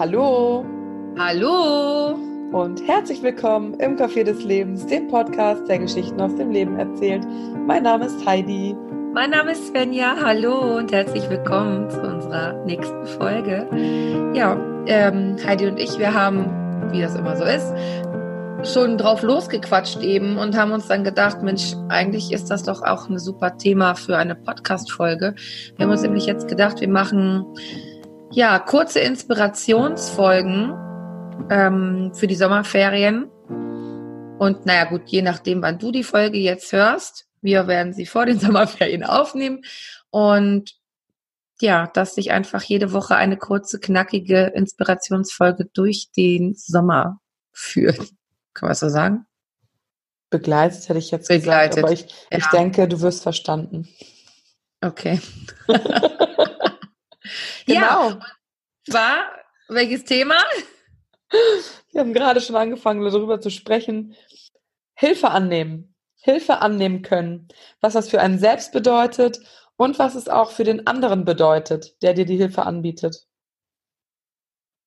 [0.00, 0.64] Hallo
[1.18, 2.14] Hallo
[2.52, 7.22] und herzlich willkommen im Café des Lebens, dem Podcast, der Geschichten aus dem Leben erzählt.
[7.66, 8.74] Mein Name ist Heidi.
[9.12, 10.16] Mein Name ist Svenja.
[10.24, 13.68] Hallo und herzlich willkommen zu unserer nächsten Folge.
[14.32, 16.46] Ja, ähm, Heidi und ich, wir haben,
[16.92, 17.70] wie das immer so ist,
[18.72, 23.10] schon drauf losgequatscht eben und haben uns dann gedacht, Mensch, eigentlich ist das doch auch
[23.10, 25.34] ein super Thema für eine Podcast-Folge.
[25.76, 27.44] Wir haben uns nämlich jetzt gedacht, wir machen
[28.32, 30.74] ja kurze Inspirationsfolgen
[31.50, 33.24] ähm, für die Sommerferien.
[34.38, 38.26] Und naja, gut, je nachdem, wann du die Folge jetzt hörst, wir werden sie vor
[38.26, 39.62] den Sommerferien aufnehmen.
[40.10, 40.74] Und
[41.60, 47.20] ja, dass sich einfach jede Woche eine kurze, knackige Inspirationsfolge durch den Sommer
[47.52, 47.98] führt.
[48.54, 49.26] Kann man so sagen?
[50.30, 51.76] Begleitet hätte ich jetzt Begleitet.
[51.84, 52.38] gesagt, aber ich, Ja.
[52.38, 53.88] ich denke, du wirst verstanden.
[54.80, 55.20] Okay.
[57.74, 58.18] Genau.
[58.88, 59.30] War
[59.68, 60.36] welches Thema?
[61.92, 64.16] Wir haben gerade schon angefangen, darüber zu sprechen.
[64.94, 65.94] Hilfe annehmen.
[66.22, 67.48] Hilfe annehmen können.
[67.80, 69.40] Was das für einen selbst bedeutet
[69.76, 73.26] und was es auch für den anderen bedeutet, der dir die Hilfe anbietet.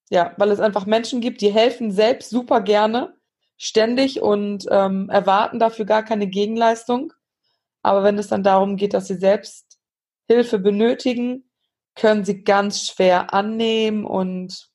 [0.09, 3.15] Ja, weil es einfach Menschen gibt, die helfen selbst super gerne,
[3.57, 7.13] ständig und ähm, erwarten dafür gar keine Gegenleistung.
[7.81, 9.79] Aber wenn es dann darum geht, dass sie selbst
[10.27, 11.49] Hilfe benötigen,
[11.95, 14.69] können sie ganz schwer annehmen und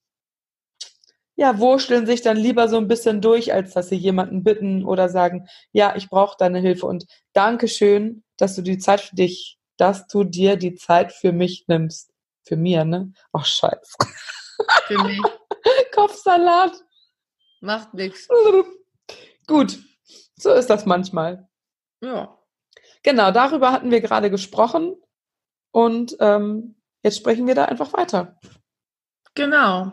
[1.37, 5.09] ja, wurschteln sich dann lieber so ein bisschen durch, als dass sie jemanden bitten oder
[5.09, 10.09] sagen, ja, ich brauche deine Hilfe und Dankeschön, dass du die Zeit für dich, dass
[10.09, 12.11] du dir die Zeit für mich nimmst.
[12.43, 13.13] Für mir, ne?
[13.33, 13.95] Ach, scheiße.
[14.87, 15.21] Für mich.
[15.95, 16.73] Kopfsalat.
[17.61, 18.27] Macht nichts.
[19.47, 19.79] Gut,
[20.37, 21.49] so ist das manchmal.
[22.01, 22.37] Ja.
[23.05, 24.97] Genau, darüber hatten wir gerade gesprochen
[25.71, 28.39] und ähm, jetzt sprechen wir da einfach weiter.
[29.35, 29.93] Genau.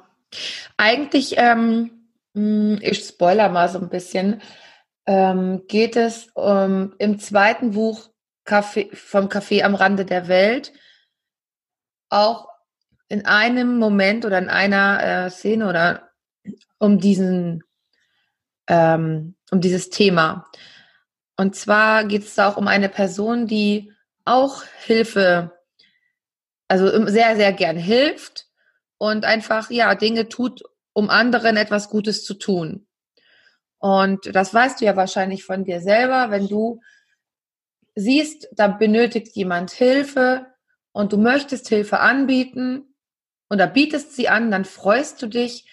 [0.78, 4.41] Eigentlich, ähm, mh, ich spoiler mal so ein bisschen,
[5.06, 8.09] ähm, geht es ähm, im zweiten Buch
[8.46, 10.74] Café, vom Café am Rande der Welt
[12.09, 12.47] auch
[13.08, 16.09] in einem Moment oder in einer äh, Szene oder
[16.79, 17.63] um diesen,
[18.68, 20.46] ähm, um dieses Thema.
[21.38, 23.91] Und zwar geht es da auch um eine Person, die
[24.24, 25.54] auch Hilfe,
[26.68, 28.48] also sehr, sehr gern hilft
[28.98, 32.88] und einfach, ja, Dinge tut, um anderen etwas Gutes zu tun.
[33.80, 36.81] Und das weißt du ja wahrscheinlich von dir selber, wenn du
[37.96, 40.48] siehst, da benötigt jemand Hilfe
[40.92, 42.96] und du möchtest Hilfe anbieten
[43.50, 45.70] oder bietest sie an, dann freust du dich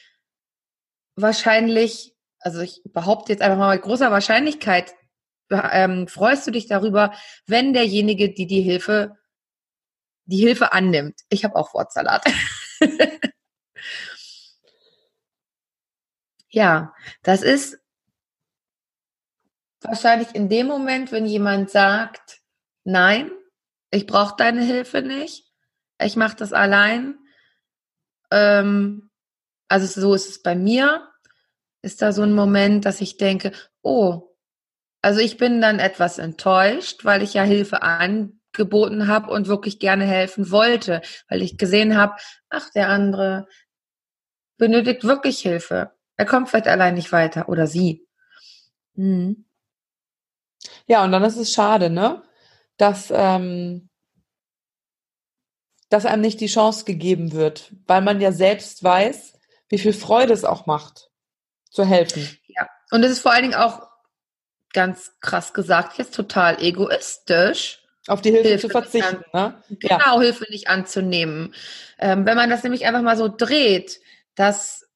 [1.16, 4.94] wahrscheinlich, also ich behaupte jetzt einfach mal mit großer Wahrscheinlichkeit,
[5.50, 7.12] ähm, freust du dich darüber,
[7.46, 9.16] wenn derjenige, die die Hilfe,
[10.24, 11.20] die Hilfe annimmt.
[11.28, 12.24] Ich habe auch Wortsalat.
[16.48, 17.78] ja, das ist
[19.80, 22.40] wahrscheinlich in dem Moment, wenn jemand sagt,
[22.84, 23.30] nein,
[23.90, 25.52] ich brauche deine Hilfe nicht,
[26.00, 27.18] ich mache das allein.
[28.30, 29.10] Ähm,
[29.68, 31.08] also so ist es bei mir.
[31.82, 34.34] Ist da so ein Moment, dass ich denke, oh,
[35.02, 37.82] also ich bin dann etwas enttäuscht, weil ich ja Hilfe
[38.52, 42.14] angeboten habe und wirklich gerne helfen wollte, weil ich gesehen habe,
[42.48, 43.46] ach, der andere
[44.58, 45.92] benötigt wirklich Hilfe.
[46.16, 48.06] Er kommt vielleicht allein nicht weiter oder sie.
[48.94, 49.46] Mhm.
[50.86, 52.22] Ja, und dann ist es schade, ne?
[52.76, 53.88] Dass, ähm,
[55.88, 60.32] dass einem nicht die Chance gegeben wird, weil man ja selbst weiß, wie viel Freude
[60.32, 61.10] es auch macht,
[61.70, 62.28] zu helfen.
[62.90, 63.88] Und es ist vor allen Dingen auch
[64.72, 69.62] ganz krass gesagt, jetzt total egoistisch, Auf die Hilfe, Hilfe zu verzichten, ne?
[69.82, 69.98] Ja.
[69.98, 71.54] genau Hilfe nicht anzunehmen.
[71.98, 74.00] Ähm, wenn man das nämlich einfach mal so dreht,
[74.34, 74.88] dass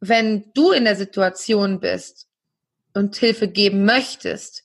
[0.00, 2.28] wenn du in der Situation bist
[2.94, 4.64] und Hilfe geben möchtest,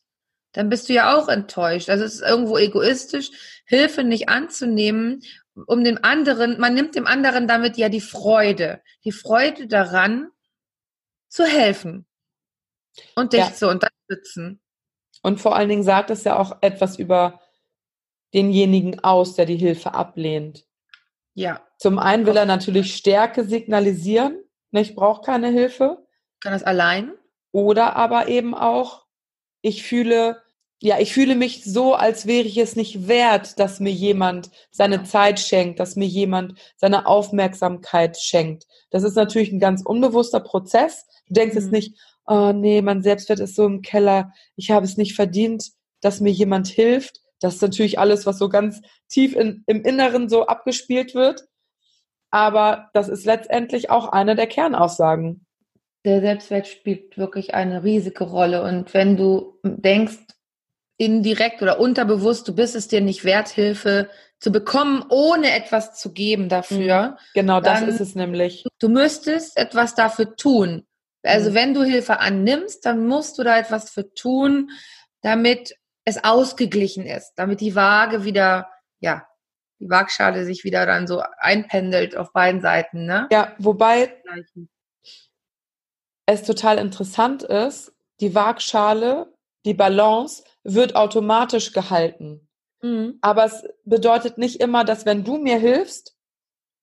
[0.51, 1.89] dann bist du ja auch enttäuscht.
[1.89, 3.31] Also es ist irgendwo egoistisch,
[3.65, 5.23] Hilfe nicht anzunehmen,
[5.65, 10.29] um dem anderen, man nimmt dem anderen damit ja die Freude, die Freude daran,
[11.27, 12.05] zu helfen
[13.15, 13.53] und dich Ja.
[13.53, 14.59] zu unterstützen.
[15.21, 17.40] Und vor allen Dingen sagt es ja auch etwas über
[18.33, 20.65] denjenigen aus, der die Hilfe ablehnt.
[21.33, 24.37] Ja, Zum einen will er natürlich Stärke signalisieren,
[24.71, 26.05] ne, ich brauche keine Hilfe.
[26.41, 27.13] kann das allein?
[27.51, 29.05] Oder aber eben auch,
[29.61, 30.41] ich fühle,
[30.81, 35.03] ja, ich fühle mich so, als wäre ich es nicht wert, dass mir jemand seine
[35.03, 38.65] Zeit schenkt, dass mir jemand seine Aufmerksamkeit schenkt.
[38.89, 41.05] Das ist natürlich ein ganz unbewusster Prozess.
[41.27, 41.71] Du denkst jetzt Mhm.
[41.71, 46.19] nicht, oh nee, mein Selbstwert ist so im Keller, ich habe es nicht verdient, dass
[46.19, 47.20] mir jemand hilft.
[47.41, 51.43] Das ist natürlich alles, was so ganz tief in, im Inneren so abgespielt wird.
[52.33, 55.45] aber das ist letztendlich auch eine der Kernaussagen.
[56.05, 58.63] Der Selbstwert spielt wirklich eine riesige Rolle.
[58.63, 60.17] Und wenn du denkst,
[60.97, 64.09] indirekt oder unterbewusst, du bist es dir nicht wert, Hilfe
[64.39, 67.01] zu bekommen, ohne etwas zu geben dafür.
[67.01, 67.15] Mhm.
[67.33, 68.65] Genau, das ist es nämlich.
[68.79, 70.85] Du müsstest etwas dafür tun.
[71.23, 71.55] Also mhm.
[71.55, 74.71] wenn du Hilfe annimmst, dann musst du da etwas für tun,
[75.21, 75.75] damit
[76.05, 78.69] es ausgeglichen ist, damit die Waage wieder,
[78.99, 79.27] ja,
[79.79, 83.27] die Waagschale sich wieder dann so einpendelt auf beiden Seiten, ne?
[83.31, 84.13] Ja, wobei
[86.25, 89.33] es total interessant ist, die Waagschale,
[89.65, 92.47] die Balance wird automatisch gehalten.
[92.81, 93.17] Mhm.
[93.21, 96.15] Aber es bedeutet nicht immer, dass wenn du mir hilfst,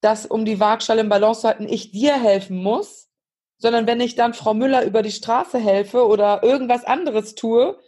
[0.01, 3.09] dass um die Waagschale im Balance zu halten, ich dir helfen muss,
[3.59, 7.79] sondern wenn ich dann Frau Müller über die Straße helfe oder irgendwas anderes tue,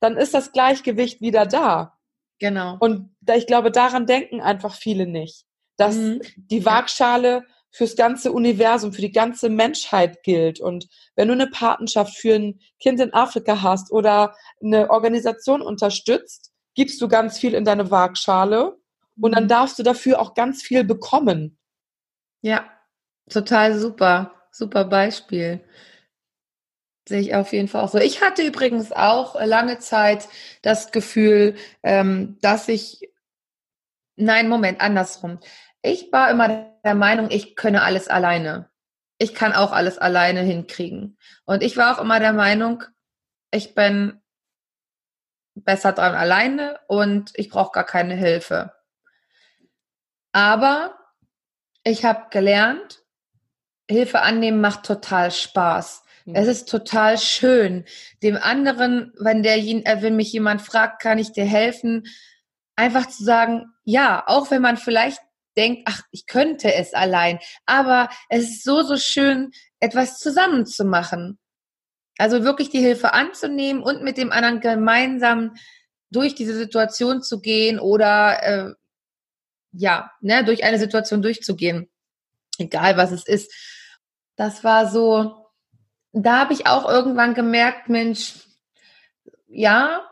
[0.00, 1.98] dann ist das Gleichgewicht wieder da.
[2.38, 2.76] Genau.
[2.80, 5.44] Und ich glaube, daran denken einfach viele nicht,
[5.76, 6.20] dass mhm.
[6.36, 10.60] die Waagschale fürs ganze Universum, für die ganze Menschheit gilt.
[10.60, 16.50] Und wenn du eine Patenschaft für ein Kind in Afrika hast oder eine Organisation unterstützt,
[16.74, 18.76] gibst du ganz viel in deine Waagschale
[19.20, 19.48] und dann mhm.
[19.48, 21.58] darfst du dafür auch ganz viel bekommen.
[22.42, 22.64] Ja,
[23.28, 24.34] total super.
[24.52, 25.64] Super Beispiel.
[27.10, 27.98] Sehe ich auf jeden Fall auch so.
[27.98, 30.28] Ich hatte übrigens auch lange Zeit
[30.62, 33.10] das Gefühl, ähm, dass ich,
[34.14, 35.40] nein, Moment, andersrum.
[35.82, 38.70] Ich war immer der Meinung, ich könne alles alleine.
[39.18, 41.18] Ich kann auch alles alleine hinkriegen.
[41.46, 42.84] Und ich war auch immer der Meinung,
[43.50, 44.22] ich bin
[45.56, 48.72] besser dran alleine und ich brauche gar keine Hilfe.
[50.30, 50.94] Aber
[51.82, 53.02] ich habe gelernt,
[53.90, 56.04] Hilfe annehmen macht total Spaß.
[56.30, 56.36] Mhm.
[56.36, 57.84] Es ist total schön,
[58.22, 62.06] dem anderen, wenn der, äh, wenn mich jemand fragt, kann ich dir helfen,
[62.76, 65.20] einfach zu sagen, ja, auch wenn man vielleicht
[65.56, 69.50] denkt, ach, ich könnte es allein, aber es ist so, so schön,
[69.80, 71.38] etwas zusammen zu machen.
[72.18, 75.54] Also wirklich die Hilfe anzunehmen und mit dem anderen gemeinsam
[76.10, 78.74] durch diese Situation zu gehen oder äh,
[79.72, 81.88] ja, ne, durch eine Situation durchzugehen.
[82.58, 83.52] Egal was es ist.
[84.36, 85.39] Das war so,
[86.12, 88.34] da habe ich auch irgendwann gemerkt, Mensch,
[89.46, 90.02] ja,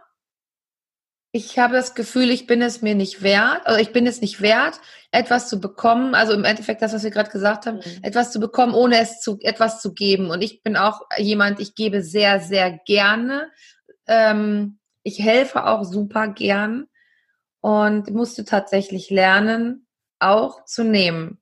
[1.33, 4.41] ich habe das Gefühl, ich bin es mir nicht wert, also ich bin es nicht
[4.41, 4.81] wert,
[5.11, 8.03] etwas zu bekommen, also im Endeffekt das, was wir gerade gesagt haben, mhm.
[8.03, 10.31] etwas zu bekommen, ohne es zu etwas zu geben.
[10.31, 13.51] Und ich bin auch jemand, ich gebe sehr, sehr gerne.
[14.06, 16.87] Ähm, ich helfe auch super gern
[17.61, 19.87] und musste tatsächlich lernen,
[20.19, 21.41] auch zu nehmen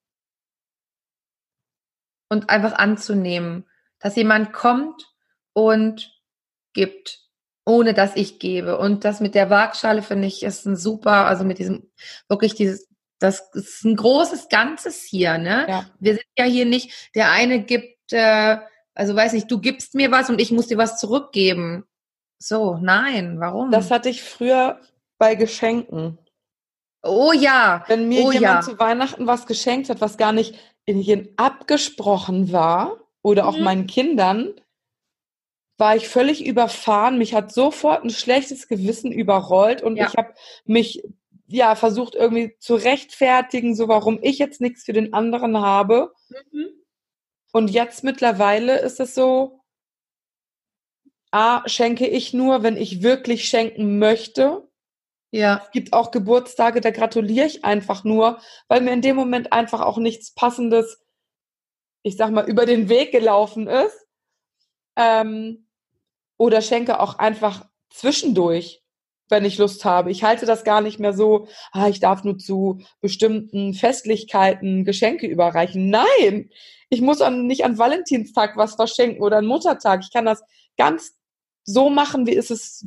[2.29, 3.67] und einfach anzunehmen
[4.01, 5.07] dass jemand kommt
[5.53, 6.13] und
[6.75, 7.21] gibt,
[7.65, 8.79] ohne dass ich gebe.
[8.79, 11.91] Und das mit der Waagschale finde ich ist ein super, also mit diesem,
[12.29, 12.89] wirklich dieses,
[13.19, 15.67] das ist ein großes Ganzes hier, ne?
[15.69, 15.87] Ja.
[15.99, 18.59] Wir sind ja hier nicht, der eine gibt, äh,
[18.95, 21.85] also weiß nicht, du gibst mir was und ich muss dir was zurückgeben.
[22.39, 23.71] So, nein, warum?
[23.71, 24.81] Das hatte ich früher
[25.19, 26.19] bei Geschenken.
[27.03, 27.85] Oh ja.
[27.89, 28.61] Wenn mir oh jemand ja.
[28.61, 33.65] zu Weihnachten was geschenkt hat, was gar nicht in ihnen abgesprochen war, oder auch mhm.
[33.65, 34.55] meinen Kindern,
[35.79, 37.19] war ich völlig überfahren.
[37.19, 40.07] Mich hat sofort ein schlechtes Gewissen überrollt und ja.
[40.07, 40.33] ich habe
[40.65, 41.03] mich
[41.49, 46.15] ja versucht irgendwie zu rechtfertigen, so warum ich jetzt nichts für den anderen habe.
[46.53, 46.69] Mhm.
[47.53, 49.61] Und jetzt mittlerweile ist es so,
[51.33, 54.69] A, schenke ich nur, wenn ich wirklich schenken möchte.
[55.33, 55.63] Ja.
[55.65, 59.81] Es gibt auch Geburtstage, da gratuliere ich einfach nur, weil mir in dem Moment einfach
[59.81, 61.05] auch nichts Passendes
[62.07, 64.07] ich sag mal, über den Weg gelaufen ist.
[64.95, 65.67] Ähm,
[66.37, 68.85] oder schenke auch einfach zwischendurch,
[69.29, 70.13] wenn ich Lust habe.
[70.13, 75.27] Ich halte das gar nicht mehr so, ah, ich darf nur zu bestimmten Festlichkeiten Geschenke
[75.27, 75.91] überreichen.
[75.91, 76.51] Nein,
[76.91, 80.03] ich muss an, nicht an Valentinstag was verschenken oder an Muttertag.
[80.05, 80.45] Ich kann das
[80.77, 81.19] ganz
[81.65, 82.87] so machen, wie es, ist,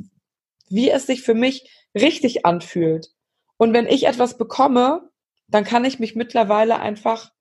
[0.70, 3.10] wie es sich für mich richtig anfühlt.
[3.58, 5.10] Und wenn ich etwas bekomme,
[5.46, 7.32] dann kann ich mich mittlerweile einfach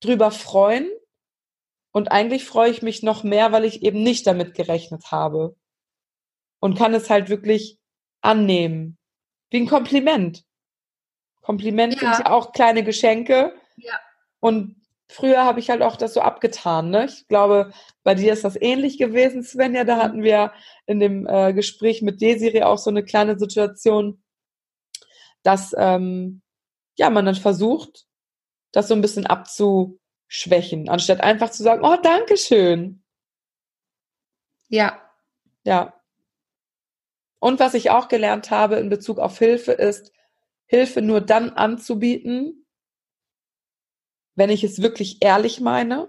[0.00, 0.90] drüber freuen.
[1.92, 5.56] Und eigentlich freue ich mich noch mehr, weil ich eben nicht damit gerechnet habe.
[6.60, 7.78] Und kann es halt wirklich
[8.20, 8.98] annehmen.
[9.50, 10.44] Wie ein Kompliment.
[11.40, 12.14] Kompliment ja.
[12.14, 13.54] sind ja auch kleine Geschenke.
[13.76, 13.98] Ja.
[14.40, 14.76] Und
[15.08, 16.90] früher habe ich halt auch das so abgetan.
[16.90, 17.06] Ne?
[17.06, 19.84] Ich glaube, bei dir ist das ähnlich gewesen, Svenja.
[19.84, 20.52] Da hatten wir
[20.86, 24.22] in dem äh, Gespräch mit Desiree auch so eine kleine Situation,
[25.42, 26.42] dass ähm,
[26.98, 28.06] ja man dann versucht,
[28.72, 33.02] das so ein bisschen abzuschwächen, anstatt einfach zu sagen, oh, danke schön.
[34.68, 35.00] Ja.
[35.64, 36.00] Ja.
[37.40, 40.12] Und was ich auch gelernt habe in Bezug auf Hilfe ist,
[40.66, 42.66] Hilfe nur dann anzubieten,
[44.34, 46.08] wenn ich es wirklich ehrlich meine,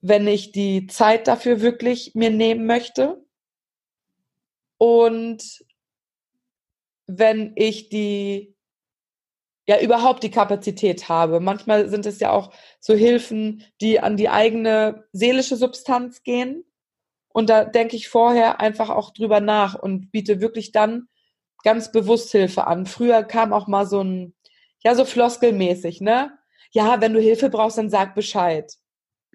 [0.00, 3.24] wenn ich die Zeit dafür wirklich mir nehmen möchte
[4.78, 5.64] und
[7.06, 8.56] wenn ich die
[9.70, 11.38] ja überhaupt die Kapazität habe.
[11.38, 12.50] Manchmal sind es ja auch
[12.80, 16.64] so Hilfen, die an die eigene seelische Substanz gehen.
[17.28, 21.06] Und da denke ich vorher einfach auch drüber nach und biete wirklich dann
[21.62, 22.84] ganz bewusst Hilfe an.
[22.84, 24.34] Früher kam auch mal so ein,
[24.82, 26.36] ja, so floskelmäßig, ne?
[26.72, 28.72] Ja, wenn du Hilfe brauchst, dann sag Bescheid.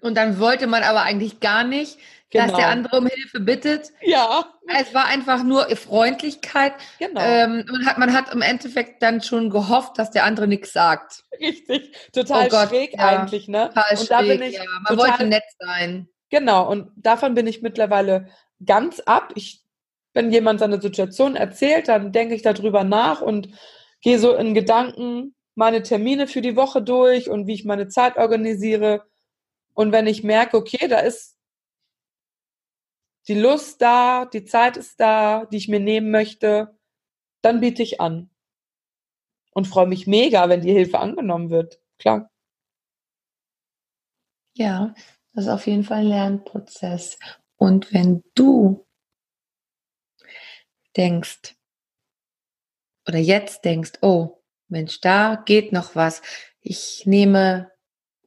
[0.02, 1.96] Und dann wollte man aber eigentlich gar nicht,
[2.30, 2.44] genau.
[2.44, 2.72] dass der genau.
[2.72, 3.92] andere um Hilfe bittet.
[4.02, 4.46] Ja.
[4.78, 6.74] Es war einfach nur Freundlichkeit.
[6.98, 7.20] Genau.
[7.20, 11.24] Ähm, man, hat, man hat im Endeffekt dann schon gehofft, dass der andere nichts sagt.
[11.40, 11.92] Richtig.
[12.12, 13.06] Total oh schräg ja.
[13.06, 13.68] eigentlich, ne?
[13.68, 14.64] Total und da bin ich ja.
[14.64, 16.08] Man total, wollte nett sein.
[16.30, 16.68] Genau.
[16.68, 18.28] Und davon bin ich mittlerweile
[18.64, 19.32] ganz ab.
[19.34, 19.62] Ich,
[20.12, 23.48] wenn jemand seine Situation erzählt, dann denke ich darüber nach und
[24.00, 28.18] gehe so in Gedanken meine Termine für die Woche durch und wie ich meine Zeit
[28.18, 29.04] organisiere
[29.76, 31.35] und wenn ich merke, okay, da ist
[33.28, 36.76] die Lust da, die Zeit ist da, die ich mir nehmen möchte,
[37.42, 38.30] dann biete ich an.
[39.52, 41.80] Und freue mich mega, wenn die Hilfe angenommen wird.
[41.98, 42.30] Klar.
[44.54, 44.94] Ja,
[45.32, 47.18] das ist auf jeden Fall ein Lernprozess.
[47.56, 48.86] Und wenn du
[50.96, 51.54] denkst
[53.06, 56.22] oder jetzt denkst, oh, Mensch, da geht noch was.
[56.60, 57.70] Ich nehme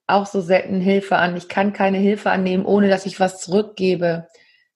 [0.07, 1.35] auch so selten Hilfe an.
[1.35, 4.27] Ich kann keine Hilfe annehmen, ohne dass ich was zurückgebe.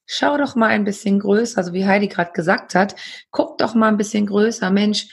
[0.06, 2.96] Schau doch mal ein bisschen größer, also wie Heidi gerade gesagt hat.
[3.32, 4.70] Guck doch mal ein bisschen größer.
[4.70, 5.08] Mensch,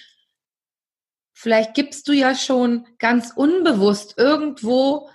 [1.32, 5.08] vielleicht gibst du ja schon ganz unbewusst irgendwo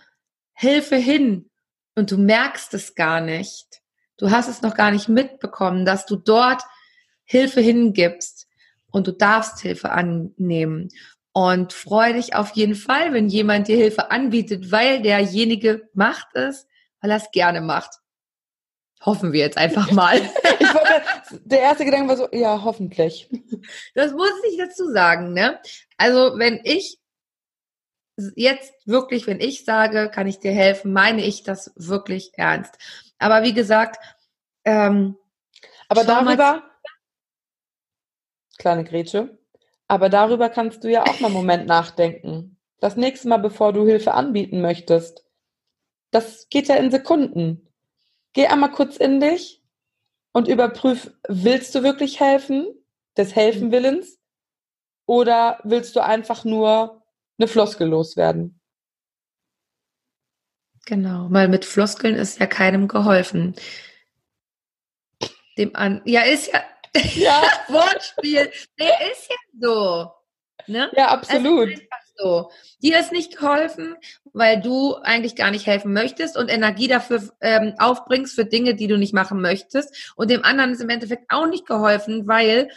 [0.54, 1.50] Hilfe hin
[1.96, 3.82] und du merkst es gar nicht.
[4.18, 6.64] Du hast es noch gar nicht mitbekommen, dass du dort
[7.26, 8.48] Hilfe hingibst
[8.92, 10.90] und du darfst Hilfe annehmen.
[11.34, 16.66] Und freue dich auf jeden Fall, wenn jemand dir Hilfe anbietet, weil derjenige macht es,
[17.02, 18.00] weil er es gerne macht.
[19.06, 20.20] Hoffen wir jetzt einfach mal.
[20.76, 21.04] wollte,
[21.46, 23.30] der erste Gedanke war so, ja, hoffentlich.
[23.94, 25.60] Das muss ich dazu sagen, ne?
[25.98, 27.00] Also, wenn ich
[28.36, 32.78] jetzt wirklich, wenn ich sage, kann ich dir helfen, meine ich das wirklich ernst.
[33.18, 33.98] Aber wie gesagt,
[34.64, 35.18] ähm,
[35.90, 36.64] aber darüber,
[38.58, 39.38] kleine Grätsche,
[39.88, 42.58] aber darüber kannst du ja auch mal einen Moment nachdenken.
[42.80, 45.26] Das nächste Mal, bevor du Hilfe anbieten möchtest.
[46.12, 47.68] Das geht ja in Sekunden.
[48.36, 49.64] Geh einmal kurz in dich
[50.34, 52.68] und überprüf, willst du wirklich helfen?
[53.18, 54.20] Des Helfenwillens?
[55.06, 57.02] Oder willst du einfach nur
[57.40, 58.60] eine Floskel loswerden?
[60.86, 63.56] Genau, weil mit Floskeln ist ja keinem geholfen.
[65.58, 66.62] Dem an, ja, ist ja,
[67.16, 67.42] ja.
[67.70, 68.52] Wortspiel.
[68.78, 70.12] Der ist ja so.
[70.68, 70.92] Ne?
[70.94, 71.70] Ja, absolut.
[72.18, 72.50] So.
[72.82, 73.96] Dir ist nicht geholfen,
[74.34, 78.88] weil du eigentlich gar nicht helfen möchtest und Energie dafür ähm, aufbringst für Dinge, die
[78.88, 80.14] du nicht machen möchtest.
[80.16, 82.70] Und dem anderen ist im Endeffekt auch nicht geholfen, weil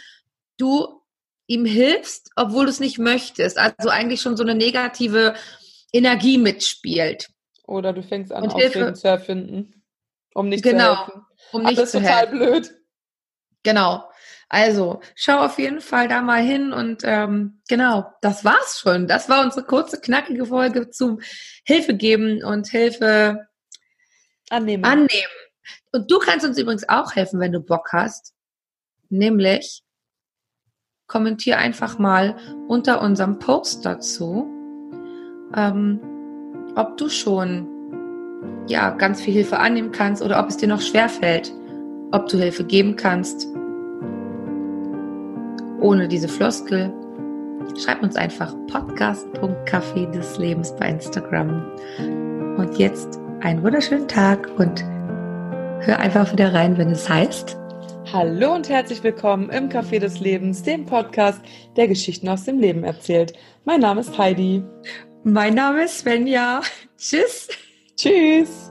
[0.57, 1.01] du
[1.47, 3.57] ihm hilfst, obwohl du es nicht möchtest.
[3.57, 5.35] Also eigentlich schon so eine negative
[5.91, 7.29] Energie mitspielt.
[7.65, 9.83] Oder du fängst an, Ausreden zu erfinden,
[10.33, 11.25] um nicht genau, zu helfen.
[11.51, 12.39] Um nicht das ist total helfen.
[12.39, 12.75] blöd.
[13.63, 14.08] Genau.
[14.49, 19.07] Also schau auf jeden Fall da mal hin und ähm, genau, das war's schon.
[19.07, 21.21] Das war unsere kurze, knackige Folge zum
[21.63, 23.47] Hilfe geben und Hilfe
[24.49, 24.83] annehmen.
[24.83, 25.09] annehmen.
[25.91, 28.33] Und du kannst uns übrigens auch helfen, wenn du Bock hast.
[29.09, 29.83] Nämlich
[31.05, 32.35] kommentier einfach mal
[32.67, 34.47] unter unserem Post dazu,
[35.55, 35.99] ähm,
[36.75, 37.67] ob du schon
[38.67, 41.51] ja ganz viel Hilfe annehmen kannst oder ob es dir noch schwer fällt
[42.11, 43.47] ob du Hilfe geben kannst.
[45.81, 46.91] Ohne diese Floskel.
[47.77, 51.65] Schreib uns einfach podcast.café des Lebens bei Instagram.
[52.57, 54.83] Und jetzt einen wunderschönen Tag und
[55.81, 57.57] hör einfach wieder rein, wenn es heißt.
[58.11, 61.39] Hallo und herzlich willkommen im Café des Lebens, dem Podcast,
[61.77, 63.33] der Geschichten aus dem Leben erzählt.
[63.63, 64.63] Mein Name ist Heidi.
[65.23, 66.61] Mein Name ist Svenja.
[66.97, 67.47] Tschüss.
[67.95, 68.68] Tschüss.